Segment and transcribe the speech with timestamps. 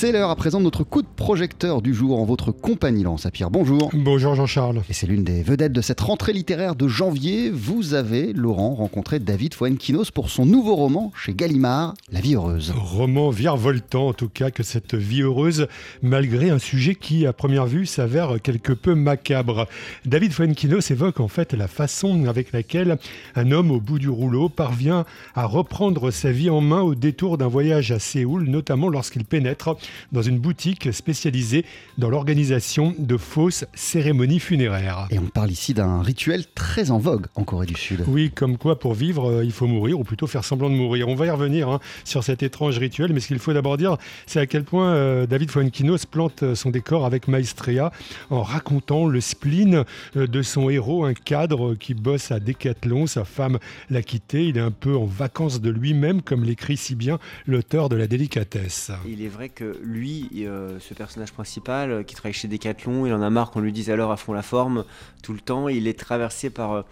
[0.00, 3.18] C'est l'heure à présent de notre coup de projecteur du jour en votre compagnie, Laurent
[3.18, 3.50] Sapir.
[3.50, 3.90] Bonjour.
[3.92, 4.80] Bonjour Jean-Charles.
[4.88, 7.50] Et c'est l'une des vedettes de cette rentrée littéraire de janvier.
[7.50, 12.72] Vous avez, Laurent, rencontré David Fuenquinos pour son nouveau roman chez Gallimard, La vie heureuse.
[12.74, 15.66] Roman virevoltant en tout cas que cette vie heureuse,
[16.00, 19.68] malgré un sujet qui à première vue s'avère quelque peu macabre.
[20.06, 22.96] David Fuenquinos évoque en fait la façon avec laquelle
[23.36, 25.04] un homme au bout du rouleau parvient
[25.34, 29.76] à reprendre sa vie en main au détour d'un voyage à Séoul, notamment lorsqu'il pénètre
[30.12, 31.64] dans une boutique spécialisée
[31.98, 35.06] dans l'organisation de fausses cérémonies funéraires.
[35.10, 38.04] Et on parle ici d'un rituel très en vogue en Corée du Sud.
[38.06, 41.08] Oui, comme quoi pour vivre, euh, il faut mourir, ou plutôt faire semblant de mourir.
[41.08, 43.96] On va y revenir hein, sur cet étrange rituel, mais ce qu'il faut d'abord dire,
[44.26, 47.92] c'est à quel point euh, David Fuenquinos plante euh, son décor avec maestria
[48.30, 53.06] en racontant le spleen de son héros, un cadre qui bosse à Décathlon.
[53.06, 56.94] Sa femme l'a quitté, il est un peu en vacances de lui-même, comme l'écrit si
[56.94, 58.90] bien l'auteur de La délicatesse.
[59.08, 63.12] Il est vrai que lui, euh, ce personnage principal euh, qui travaille chez Decathlon, il
[63.12, 64.84] en a marre qu'on lui dise alors à fond la forme
[65.22, 65.68] tout le temps.
[65.68, 66.82] Il est traversé par euh,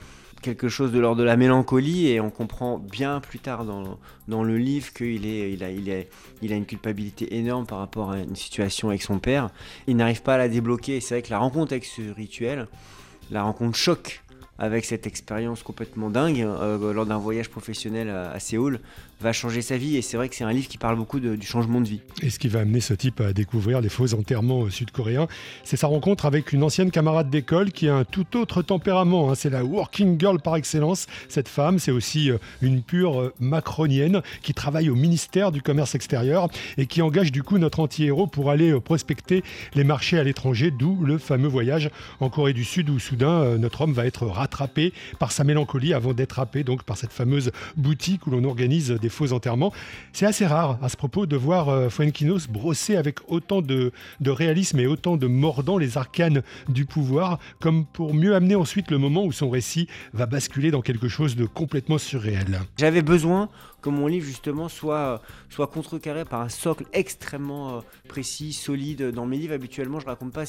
[0.43, 4.45] quelque chose de l'ordre de la mélancolie et on comprend bien plus tard dans, dans
[4.45, 6.09] le livre qu'il est, il a, il, est,
[6.43, 9.51] il a une culpabilité énorme par rapport à une situation avec son père.
[9.87, 11.01] Il n'arrive pas à la débloquer.
[11.01, 12.69] C'est vrai que la rencontre avec ce rituel,
[13.31, 14.23] la rencontre choc
[14.59, 18.81] avec cette expérience complètement dingue euh, lors d'un voyage professionnel à, Séoul
[19.21, 21.47] va changer sa vie et c'est vrai que c'est un livre qui parle beaucoup du
[21.47, 22.01] changement de vie.
[22.23, 25.27] Et ce qui va amener ce type à découvrir les faux enterrements sud-coréens,
[25.65, 29.31] c'est sa rencontre avec une ancienne camarade d'école qui a un tout autre tempérament.
[29.31, 29.35] Hein.
[29.35, 31.07] C'est la working girl par excellence.
[31.29, 35.97] Cette femme, c'est aussi euh, une pure euh, macronienne qui travaille au ministère du Commerce
[35.97, 39.43] extérieur et qui engage du coup notre anti-héros pour aller prospecter
[39.75, 43.81] les marchés à l'étranger, d'où le fameux voyage en Corée du Sud où soudain notre
[43.81, 48.27] homme va être rattrapé par sa mélancolie avant d'être happé donc par cette fameuse boutique
[48.27, 49.73] où l'on organise des faux enterrements.
[50.13, 54.31] C'est assez rare à ce propos de voir euh, Fuenquinos brosser avec autant de, de
[54.31, 58.99] réalisme et autant de mordant les arcanes du pouvoir, comme pour mieux amener ensuite le
[58.99, 62.61] moment où son récit va basculer dans quelque chose de complètement surréel.
[62.79, 63.49] J'avais besoin
[63.81, 69.11] que mon livre justement soit, soit contrecarré par un socle extrêmement euh, précis, solide.
[69.11, 70.45] Dans mes livres, habituellement, je raconte pas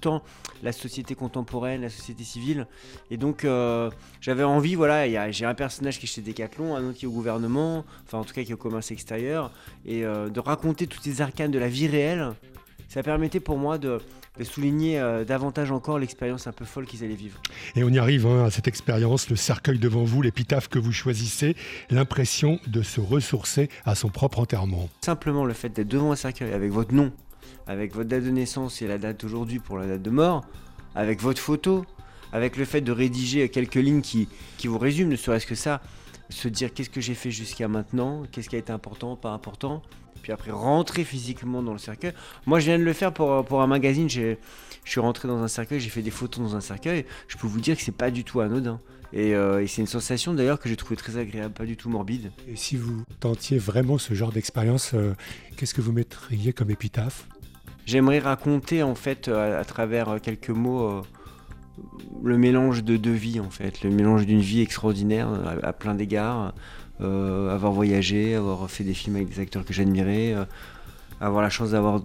[0.00, 0.22] tant
[0.62, 2.66] la société contemporaine, la société civile.
[3.10, 3.90] Et donc, euh,
[4.20, 7.12] j'avais envie, voilà, j'ai un personnage qui est chez Decathlon, un autre qui est au
[7.12, 9.52] gouvernement, enfin en tout cas qui est au commerce extérieur,
[9.84, 12.32] et euh, de raconter toutes ces arcanes de la vie réelle
[12.90, 14.00] ça permettait pour moi de,
[14.42, 17.40] souligner euh, davantage encore l'expérience un peu folle qu'ils allaient vivre.
[17.76, 20.90] Et on y arrive hein, à cette expérience, le cercueil devant vous, l'épitaphe que vous
[20.90, 21.54] choisissez,
[21.88, 24.88] l'impression de se ressourcer à son propre enterrement.
[25.02, 27.12] Simplement le fait d'être devant un cercueil avec votre nom,
[27.68, 30.44] avec votre date de naissance et la date d'aujourd'hui pour la date de mort,
[30.96, 31.86] avec votre photo,
[32.32, 34.28] avec le fait de rédiger quelques lignes qui,
[34.58, 35.80] qui vous résument, ne serait-ce que ça,
[36.30, 39.82] se dire qu'est-ce que j'ai fait jusqu'à maintenant, qu'est-ce qui a été important, pas important,
[40.22, 42.12] puis après rentrer physiquement dans le cercueil.
[42.46, 44.08] Moi, je viens de le faire pour, pour un magazine.
[44.08, 44.36] Je
[44.84, 47.04] suis rentré dans un cercueil, j'ai fait des photos dans un cercueil.
[47.28, 48.80] Je peux vous dire que c'est pas du tout anodin.
[49.12, 51.88] Et, euh, et c'est une sensation d'ailleurs que j'ai trouvé très agréable, pas du tout
[51.88, 52.30] morbide.
[52.48, 55.14] Et si vous tentiez vraiment ce genre d'expérience, euh,
[55.56, 57.26] qu'est-ce que vous mettriez comme épitaphe?
[57.86, 61.02] J'aimerais raconter en fait à, travers quelques mots euh,
[62.22, 65.28] le mélange de deux vies en fait, le mélange d'une vie extraordinaire
[65.62, 66.54] à plein d'égards,
[67.00, 70.44] euh, avoir voyagé, avoir fait des films avec des acteurs que j'admirais, euh,
[71.20, 72.02] avoir la chance d'avoir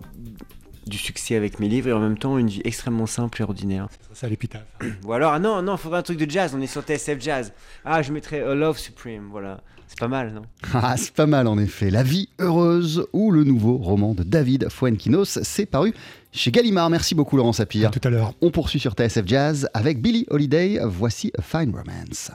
[0.88, 3.88] du succès avec mes livres et en même temps une vie extrêmement simple et ordinaire.
[4.10, 4.66] C'est ça l'épitaphe.
[5.06, 7.20] Ou alors, ah non, non, il faudrait un truc de jazz, on est sur TSF
[7.20, 7.54] Jazz.
[7.84, 9.62] Ah, je mettrais A Love Supreme, voilà.
[9.88, 10.42] C'est pas mal, non?
[10.74, 11.90] Ah, c'est pas mal en effet.
[11.92, 15.94] La vie heureuse ou le nouveau roman de David Fuenquinos, c'est paru
[16.32, 16.90] chez Gallimard.
[16.90, 17.92] Merci beaucoup Laurent Sapir.
[17.92, 18.34] tout à l'heure.
[18.42, 20.80] On poursuit sur TSF Jazz avec Billy Holiday.
[20.86, 22.32] Voici A Fine Romance.